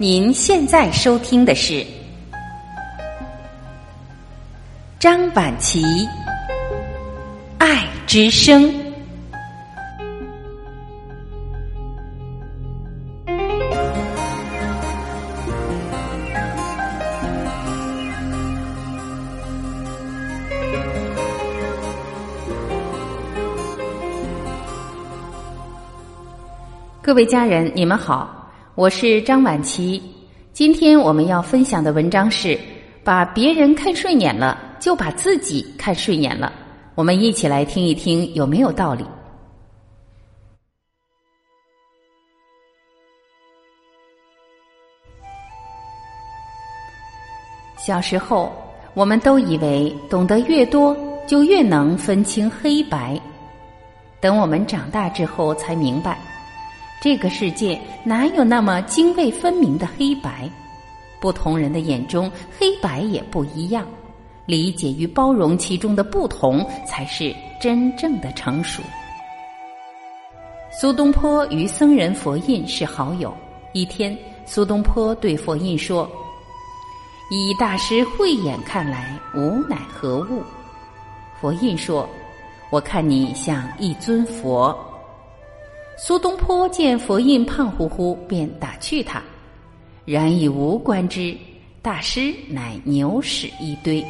[0.00, 1.84] 您现在收听的是
[5.00, 5.82] 张晚琪
[7.58, 8.62] 《爱之声》。
[27.02, 28.37] 各位家人，你们好，
[28.78, 30.00] 我是张晚琪。
[30.52, 32.56] 今天我们要分享的文章是：
[33.02, 36.52] 把别人看顺眼了，就把自己看顺眼了。
[36.94, 39.04] 我们一起来听一听，有没有道理？
[47.76, 48.52] 小时候，
[48.94, 53.20] 我们都以为懂得越多，就越能分清黑白。
[54.20, 56.27] 等我们长大之后，才明白。
[57.00, 60.50] 这个世界哪有那么泾渭分明的黑白？
[61.20, 63.86] 不同人的眼中，黑白也不一样。
[64.46, 68.82] 理解与包容其中的不同，才是真正的成熟。
[70.70, 73.32] 苏东坡与僧人佛印是好友。
[73.72, 76.10] 一天，苏东坡对佛印说
[77.30, 80.42] ：“以大师慧眼看来，吾乃何物？”
[81.40, 82.08] 佛印说
[82.70, 84.76] ：“我看你像一尊佛。”
[86.00, 89.20] 苏东坡见佛印胖乎乎，便打趣他
[90.06, 91.36] ：“然以无关之，
[91.82, 94.04] 大师乃牛屎一堆。”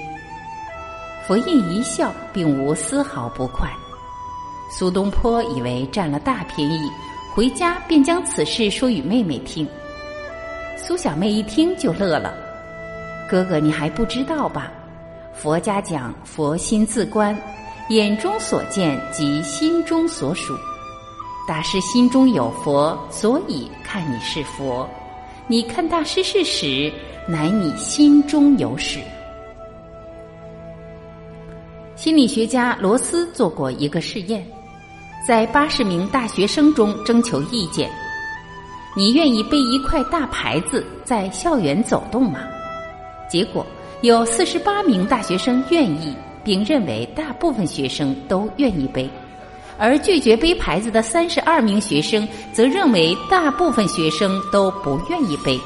[1.26, 3.70] 佛印一笑，并无丝毫不快。
[4.70, 6.78] 苏东坡以为占了大便宜，
[7.34, 9.66] 回家便将此事说与妹妹听。
[10.76, 12.34] 苏小妹一听就乐了
[13.30, 14.70] ：“哥哥，你还不知道吧？
[15.32, 17.34] 佛家讲佛心自观，
[17.88, 20.54] 眼中所见即心中所属。”
[21.48, 24.86] 大师心中有佛，所以看你是佛；
[25.46, 26.92] 你看大师是屎，
[27.26, 29.00] 乃你心中有屎。
[31.96, 34.46] 心理学家罗斯做过一个试验，
[35.26, 37.90] 在八十名大学生中征求意见：
[38.94, 42.40] 你愿意背一块大牌子在校园走动吗？
[43.26, 43.64] 结果
[44.02, 49.08] 有四十八名大学生愿意，并认为大部分学生都愿意背。
[49.78, 55.58] 而拒绝背牌子的三十二名学生，则认为大部分学生都不愿意背。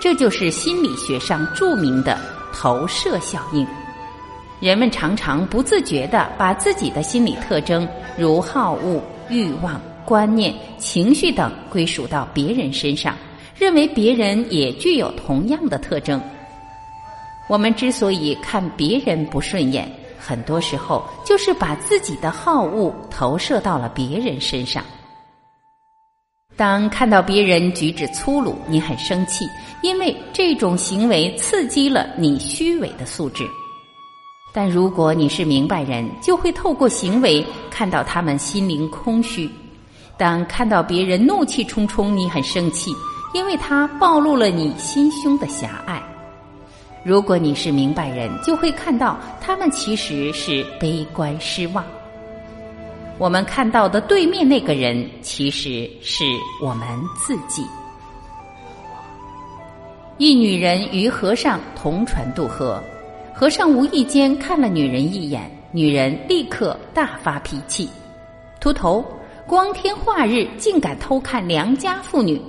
[0.00, 2.18] 这就是心理学上著名的
[2.52, 3.66] 投射效应。
[4.60, 13.14] 人们常常不自觉地把自己的心理特征，如好恶、欲望、观念、情绪等，归属到别人身上，
[13.58, 16.20] 认为别人也具有同样的特征。
[17.46, 19.90] 我们之所以看别人不顺眼，
[20.26, 24.82] 很多时候，就是把自己的好恶投射到了别人身上。
[26.56, 29.44] 当看到别人举止粗鲁，你很生气，
[29.82, 33.44] 因为这种行为刺激了你虚伪的素质。
[34.54, 39.50] 但如果你是明白人，就会透过行为看到他们心灵空虚。
[40.16, 42.90] 当看到别人怒气冲冲，你很生气，
[43.34, 46.00] 因为他暴露了你心胸的狭隘。
[47.04, 51.84] 如果你是明白人，就会看到他们其实是悲观失望。
[53.18, 56.24] 我们看到的对面那个人，其实是
[56.62, 57.62] 我们自己。
[60.16, 62.82] 一女人与和尚同船渡河，
[63.34, 67.86] 和尚无意间看了女人一眼，女人立刻大发脾气
[68.60, 69.04] ：“秃头，
[69.46, 72.40] 光天化日竟敢偷看良家妇女！”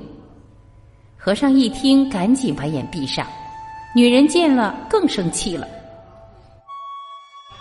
[1.17, 3.27] 和尚一听，赶紧把眼闭上。
[3.95, 5.65] 女人见了更生气了，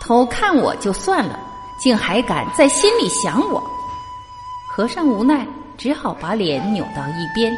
[0.01, 1.39] 偷看我就算了，
[1.79, 3.63] 竟还敢在心里想我。
[4.69, 5.47] 和尚无奈，
[5.77, 7.55] 只好把脸扭到一边。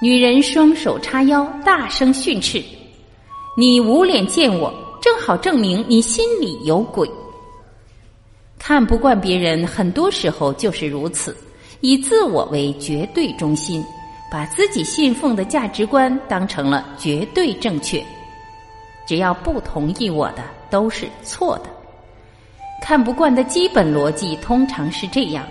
[0.00, 2.64] 女人双手叉腰，大声训斥
[3.54, 7.06] ：“你无脸见我，正好证明你心里有鬼。”
[8.58, 11.36] 看不惯别人，很多时候就是如此，
[11.82, 13.84] 以自我为绝对中心。
[14.30, 18.04] 把自己信奉的价值观当成了绝对正确，
[19.06, 21.64] 只要不同意我的都是错的。
[22.82, 25.44] 看不惯的基本逻辑通常是这样：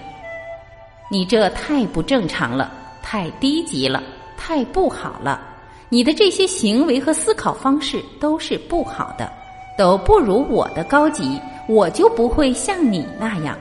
[1.10, 4.02] 你这太不正常了，太低级了，
[4.38, 5.42] 太不好了。
[5.90, 9.32] 你的这些行为和思考方式都是不好的，
[9.78, 13.58] 都不如我的高级，我就不会像你那样。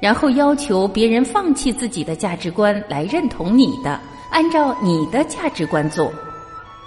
[0.00, 4.00] 然后要求别人放弃自己的价值观来认同你的，
[4.30, 6.12] 按照你的价值观做。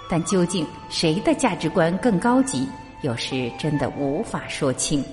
[0.08, 2.66] 但究竟谁的价值观更高级，
[3.02, 5.04] 有时真的无法说清。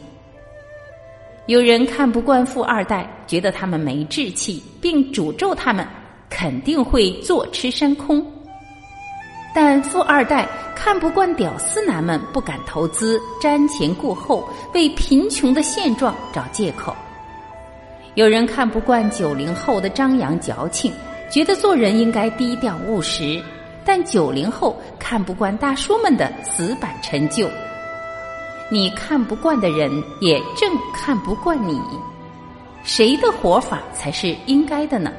[1.46, 5.88] 有人看不惯富二代，觉得他们没志气，并诅咒他们：
[6.30, 8.26] 肯定会坐吃山空。
[9.56, 16.96] 但富二代看不惯屌丝男们不敢投资、瞻前顾后，为贫穷的现状找借口。
[18.18, 20.92] 有人看不惯九零后的张扬矫情，
[21.30, 23.40] 觉得做人应该低调务实；
[23.86, 27.48] 但九零后看不惯大叔们的死板陈旧。
[28.72, 31.80] 你看不惯的人，也正看不惯你。
[32.82, 35.12] 谁的活法才是应该的呢？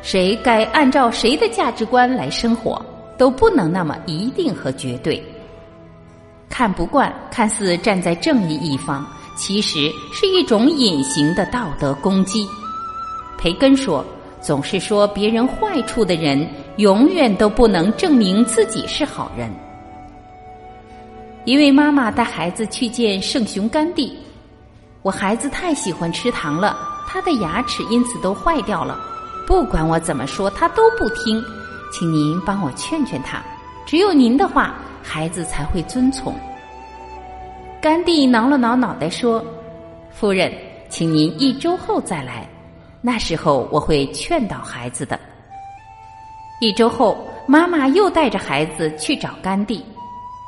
[0.00, 2.82] 谁该按照谁的价值观来生活？
[3.18, 5.22] 都不能那么一定和绝对。
[6.48, 12.46] 看不惯，看似站在正义一方，其实是一种隐形的道德攻击。
[13.36, 14.04] 培根说
[14.40, 19.50] ：“总是说别人坏处的人，永远都不能证明自己是好人。”
[21.44, 24.16] 一位妈妈带孩子去见圣雄甘地，
[25.02, 28.98] 我孩子太喜欢吃糖了，他的牙齿因此都坏掉了。
[29.46, 31.44] 不管我怎么说，他都不听。
[31.92, 33.42] 请您帮我劝劝他，
[33.84, 36.34] 只有您的话，孩子才会遵从。
[37.84, 39.44] 甘地挠了挠脑袋说
[40.10, 40.50] ：“夫人，
[40.88, 42.48] 请您一周后再来，
[43.02, 45.20] 那时候我会劝导孩子的。”
[46.62, 49.84] 一周后，妈妈又带着孩子去找甘地，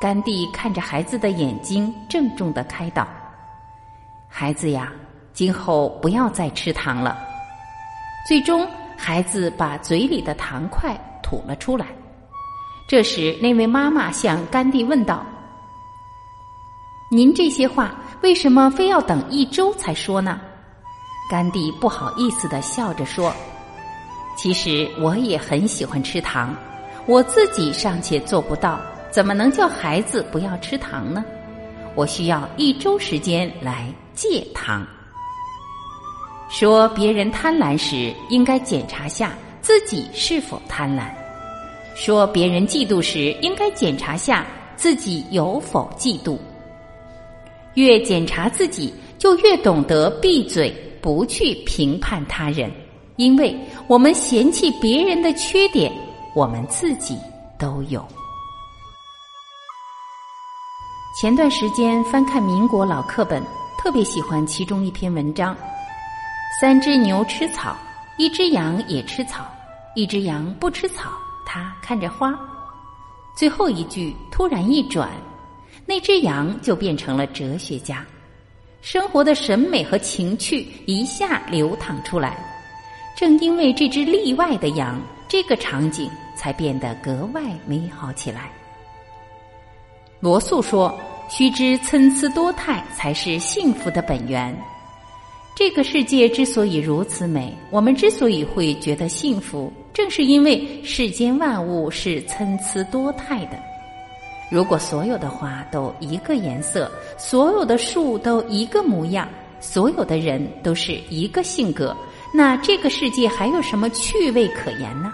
[0.01, 3.07] 甘地看着孩子的眼睛，郑重的开导
[4.27, 4.91] ：“孩子呀，
[5.31, 7.19] 今后不要再吃糖了。”
[8.27, 8.67] 最终，
[8.97, 10.99] 孩子把嘴里的糖块。
[11.21, 11.87] 吐了出来。
[12.87, 15.25] 这时，那位妈妈向甘地问道
[17.09, 20.41] ：“您这些话为什么非要等一周才说呢？”
[21.31, 23.33] 甘地不好意思的笑着说
[24.37, 26.55] ：“其实我也很喜欢吃糖，
[27.05, 28.79] 我自己尚且做不到，
[29.11, 31.23] 怎么能叫孩子不要吃糖呢？
[31.95, 34.85] 我需要一周时间来戒糖。”
[36.49, 39.33] 说别人贪婪时，应该检查下。
[39.59, 41.09] 自己是否贪婪？
[41.93, 44.45] 说别人嫉妒时，应该检查下
[44.77, 46.37] 自己有否嫉妒。
[47.77, 52.71] 越检查自己，就越懂得闭嘴，不去评判他人。
[53.17, 53.55] 因为
[53.87, 55.91] 我们嫌弃别人的缺点，
[56.35, 57.15] 我们自己
[57.59, 58.03] 都有。
[61.21, 63.43] 前段时间翻看民国老课本，
[63.77, 65.55] 特别喜欢其中一篇文章：
[66.59, 67.77] 三只牛吃草，
[68.17, 69.45] 一只羊也吃草。
[69.93, 71.11] 一只羊不吃草，
[71.45, 72.33] 它看着花。
[73.35, 75.11] 最后一句突然一转，
[75.87, 78.05] 那只羊就变成了哲学家，
[78.81, 82.37] 生活的审美和情趣一下流淌出来。
[83.15, 88.51] 正因为这只例外的羊，这个场景才变得格外美好起来。
[90.19, 90.93] 罗素说
[91.31, 94.55] ：“须知参差多态，才是幸福的本源。”
[95.55, 103.57] 这个世界之所以如此美，我们之所以会觉得幸福，正是因为世间万物是参差多态的。
[104.49, 109.27] 如果所有的花都一个颜色，所有的树都一个模样，
[109.59, 111.95] 所有的人都是一个性格，
[112.33, 115.13] 那这个世界还有什么趣味可言呢？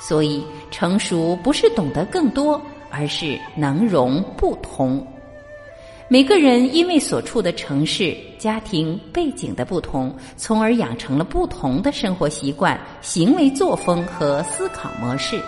[0.00, 2.60] 所以，成熟不是懂得更多，
[2.90, 5.06] 而是能容不同。
[6.08, 15.40] 每个人因为所处的城市、家庭背景的不同，从而养成了不同的生活习惯、行为作风和思考模式。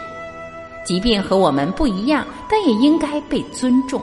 [0.85, 4.03] 即便和我们不一样，但也应该被尊重。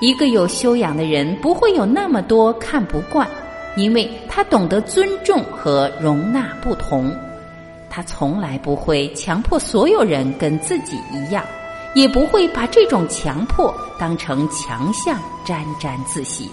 [0.00, 3.28] 一个有修养的人不会有那么多看不惯，
[3.76, 7.14] 因为他懂得尊重和容纳不同。
[7.90, 11.44] 他从来不会强迫所有人跟自己一样。
[11.94, 16.48] 也不会把这种强迫当成强项沾沾自喜。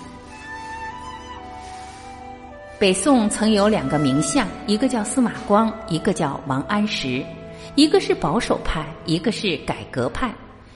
[2.79, 7.23] 北宋曾有两个名相，一个叫司马光，一个叫王安石，
[7.73, 10.33] 一个是保守派，一个是改革派，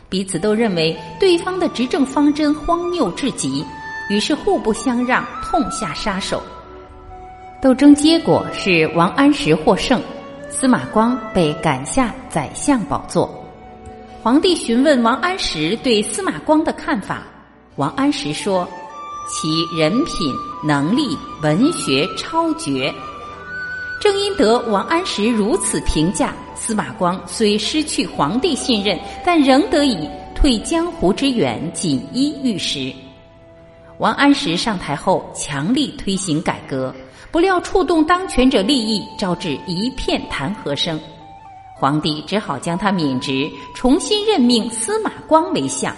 [0.10, 3.64] 彼此都认为对方的执政方针荒谬至极，
[4.10, 6.42] 于是互不相让，痛下杀手。
[7.62, 10.02] 斗争结果是王安石获胜，
[10.50, 13.30] 司马光被赶下宰相宝座。
[14.22, 17.24] 皇帝询问王安石对司马光的看法，
[17.76, 18.68] 王安石说
[19.30, 20.34] ：“其人品、
[20.66, 22.94] 能力、文学超绝。”
[24.02, 32.94] 正因得王安石如此评价，司马光虽失去皇帝信任，但仍得以退江湖之远，锦衣玉食。
[33.98, 36.94] 王安石上台后，强力推行改革，
[37.32, 41.00] 不料触动当权者利益，招致一片弹劾声。
[41.76, 45.96] 皇帝只好将他免职，重新任命司马光为相。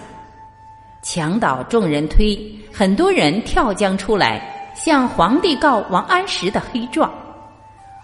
[1.01, 2.39] 墙倒众人推，
[2.71, 7.11] 很多人跳江出来向皇帝告王安石的黑状。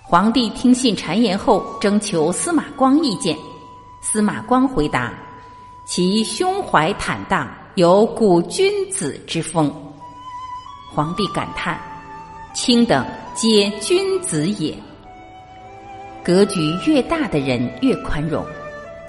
[0.09, 3.37] 皇帝听信谗言后，征求司马光意见。
[3.99, 5.13] 司马光回答
[5.83, 7.45] ：“其胸怀坦荡，
[7.75, 9.69] 有古君子之风。”
[10.95, 11.77] 皇帝感叹
[12.55, 14.73] ：“卿等皆君子也。”
[16.23, 18.45] 格局越大的人越宽容，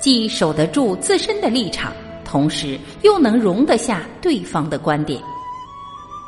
[0.00, 1.92] 既守得住自身的立场，
[2.24, 5.22] 同时又能容得下对方的观点。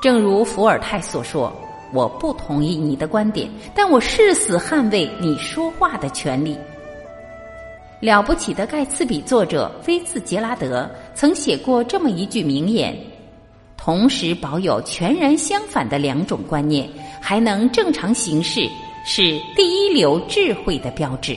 [0.00, 1.52] 正如伏尔泰所说
[1.92, 6.56] ：“我不同意你的观点，但我誓死捍卫你说话的权利。”
[8.00, 12.96] 了不起的盖茨比作者菲茨杰拉德曾写过这么一句名言
[13.76, 16.88] ：“同时保有全然相反的两种观念，
[17.20, 18.66] 还能正常行事，
[19.04, 21.36] 是第一流智慧的标志。”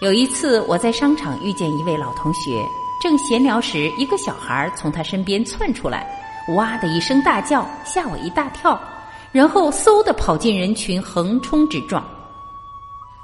[0.00, 2.62] 有一次，我在商场遇见一位老同学，
[3.02, 6.23] 正闲聊时，一个小孩从他身边窜出来。
[6.48, 8.78] 哇的一声大叫，吓我一大跳，
[9.32, 12.04] 然后嗖的跑进人群，横冲直撞。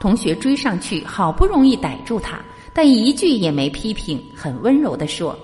[0.01, 2.41] 同学追上去，好不容易逮住他，
[2.73, 5.39] 但一句也没批评，很温柔的说：“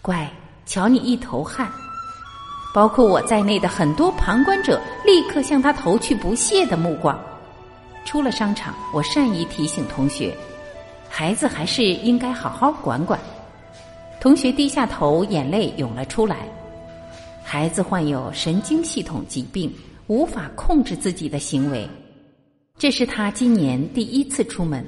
[0.00, 0.30] 乖，
[0.64, 1.68] 瞧你一头汗。”
[2.72, 7.18] 包括我在内的很多旁观者立刻向他投去不屑的目光。
[8.04, 10.36] 出了商场，我善意提醒同学
[11.10, 13.18] ：“孩子还是应该好好管管。”
[14.20, 16.48] 同学低下头，眼泪涌了出来。
[17.46, 19.70] 孩子患有神经系统疾病，
[20.06, 21.86] 无法控制自己的行为。
[22.78, 24.84] 这是他今年第一次出门，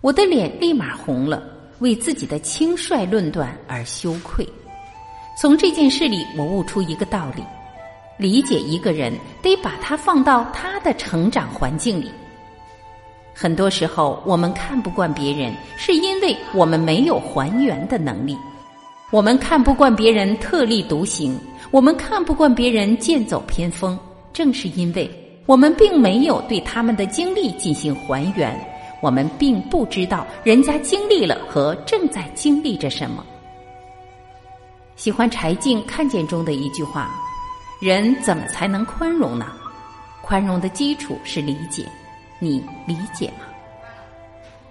[0.00, 1.42] 我的脸立马红了，
[1.78, 4.46] 为自己的轻率论断而羞愧。
[5.40, 7.42] 从这件事里，我悟出一个道理：
[8.18, 12.10] 理解一个人，得把他放到他的成长环境里。
[13.32, 18.36] 很多时候，我们看不惯别人，是因为我们没有还原的能力。
[19.10, 21.38] 我们看不惯别人特立独行。
[21.72, 23.98] 我们看不惯别人剑走偏锋，
[24.32, 25.08] 正是因为
[25.46, 28.58] 我们并没有对他们的经历进行还原，
[29.00, 33.24] 我们并不知道人家经历了和正在经历着什么。
[34.96, 37.10] 喜欢柴静《看见》中的一句话
[37.80, 39.46] ：“人怎么才能宽容呢？
[40.22, 41.86] 宽容的基础是理解，
[42.38, 43.46] 你理解吗？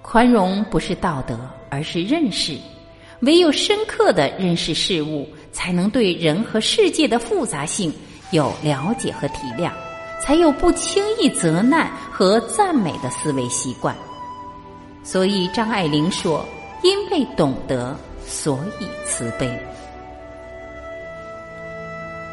[0.02, 2.58] 宽容不是道德，而是认识。
[3.22, 7.92] 唯有深刻的认识事物。”才能对人和世界的复杂性
[8.32, 9.72] 有了解和体谅，
[10.24, 13.94] 才有不轻易责难和赞美的思维习惯。
[15.04, 16.46] 所以张爱玲说
[16.84, 19.52] ：“因为懂得，所以慈悲。”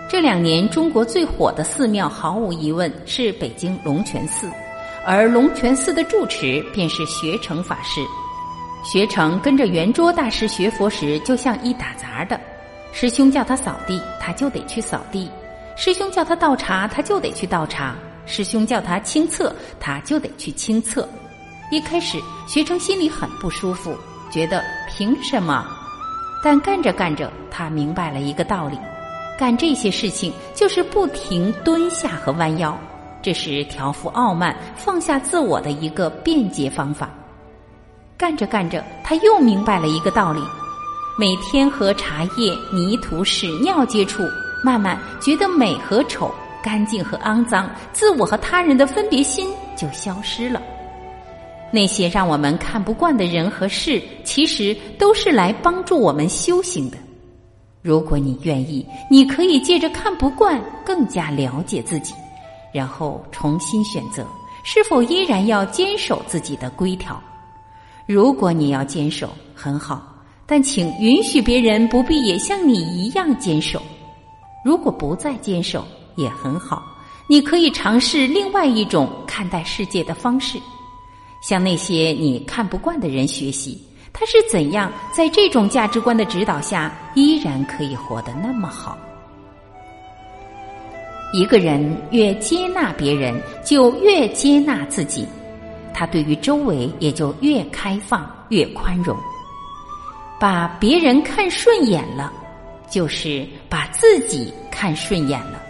[0.08, 4.48] 这两年中国最火的寺庙，毫无疑问是北京龙泉寺，
[5.04, 8.02] 而龙泉寺的住持便是学成法师。
[8.86, 12.40] 学成跟着圆桌大师学佛时，就像一打杂的。
[12.92, 15.28] 师兄叫他扫地，他就得去扫地；
[15.76, 17.94] 师兄叫他倒茶，他就得去倒茶；
[18.26, 21.06] 师兄叫他清厕，他就得去清厕。
[21.72, 22.16] 一开始，
[22.46, 23.98] 学成心里很不舒服，
[24.30, 25.66] 觉得凭什么？
[26.40, 28.78] 但干着干着，他明白了一个道理：
[29.36, 32.78] 干这些事情就是不停蹲下和弯腰，
[33.20, 37.10] 这是调服傲慢、放下自我的一个便捷方法。
[38.18, 40.40] 干着干着，他又明白了一个道理。
[41.18, 44.22] 每天和茶叶、泥土、屎尿接触，
[44.64, 46.30] 慢慢觉得美和丑、
[46.62, 50.62] 干净和肮脏，自我和他人的分别心就消失了。
[51.70, 56.96] 那些让我们看不惯的人和事，其实都是来帮助我们修行的。
[57.82, 62.14] 如果你愿意，你可以借着看不惯，更加了解自己，
[62.72, 64.26] 然后重新选择
[64.64, 67.22] 是否依然要坚守自己的规条。
[68.06, 70.12] 如果你要坚守，很好。
[70.48, 73.82] 但请允许别人不必也像你一样坚守。
[74.64, 75.84] 如果不再坚守
[76.14, 76.84] 也很好，
[77.28, 80.56] 你可以尝试另外一种看待世界的方式，
[81.42, 83.76] 向那些你看不惯的人学习，
[84.12, 88.96] 他是怎样在这种价值观的指导下依然可以活得那么好。
[91.32, 93.34] 一个人越接纳别人，
[93.64, 95.26] 就越接纳自己，
[95.98, 99.16] 他对于周围也就越开放、越宽容。
[100.38, 102.30] 把别人看顺眼了，
[102.90, 105.62] 就是把自己看顺眼了。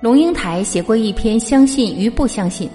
[0.00, 2.66] 龙应台写过一篇《相信与不相信》，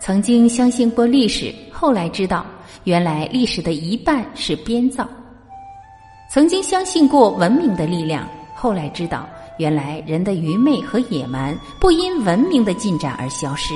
[0.00, 2.44] 曾经相信过历史，后来知道
[2.82, 5.04] 原来历史的一半是编造；
[6.28, 13.74] 曾经相信过文明的力量，后来知道原来人的愚昧和野蛮不因文明的进展而消失；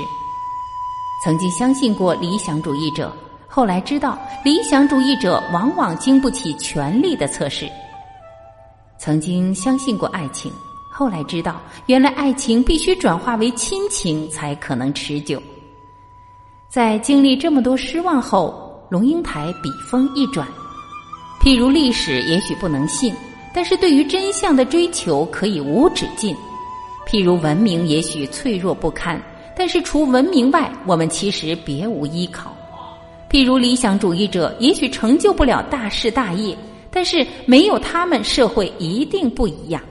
[1.25, 3.15] 曾经相信过理想主义者。
[3.49, 7.67] 后来知道，理想主义者往往经不起权力的测试。
[8.99, 10.53] 曾经相信过爱情，
[10.93, 15.43] 后来知道，原来爱情必须转化为亲情才可能持久。
[16.69, 20.47] 在经历这么多失望后，龙应台笔锋一转，
[21.41, 23.15] 譬如历史也许不能信，
[23.55, 26.35] 但是对于真相的追求可以无止境；
[27.09, 29.19] 譬如文明也许脆弱不堪，
[29.57, 32.51] 但是除文明外，我们其实别无依靠；
[33.31, 36.55] 譬如理想主义者也许成就不了大事大业，
[36.91, 39.83] 但是没有他们，社会一定不一样。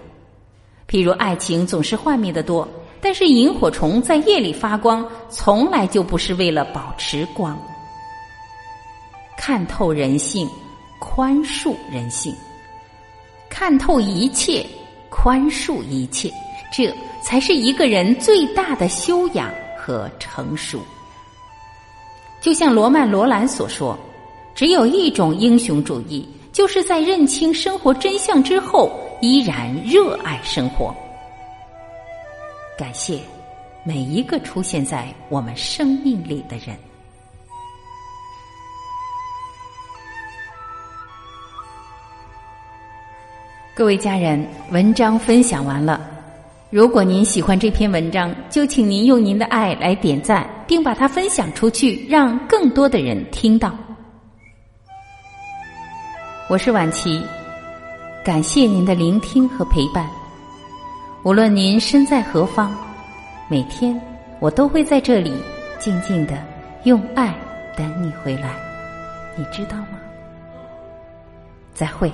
[0.88, 2.68] 譬如爱情总是幻灭的多。
[3.02, 7.56] 但是萤火虫在夜里发光，从来就不是为了保持光。
[9.38, 10.50] 看透人性，
[10.98, 12.34] 宽恕人性；
[13.48, 14.66] 看透一切，
[15.12, 16.34] 宽恕一切，
[16.75, 20.82] 这才是一个人最大的修养和成熟。
[22.41, 23.98] 就像罗曼·罗兰所说
[24.53, 28.91] ：“只有一种英雄主义，就是在认清生活真相之后，
[29.22, 30.94] 依然热爱生活。”
[32.77, 33.22] 感谢
[33.86, 36.75] 每一个出现在我们生命里的人。
[43.74, 46.15] 各位家人，文章分享完了。
[46.75, 53.74] 如果您喜欢这篇文章，就请您用您的爱来点赞，并把它分享出去，让更多的人听到。
[56.50, 57.24] 我是婉琪，
[58.25, 60.05] 感谢您的聆听和陪伴。
[61.24, 62.75] 无论您身在何方，
[63.48, 63.98] 每天
[64.41, 65.32] 我都会在这里
[65.79, 66.34] 静静的
[66.84, 67.34] 用爱
[67.77, 68.53] 等你回来，
[69.38, 69.98] 你知道吗？
[71.74, 72.12] 再会。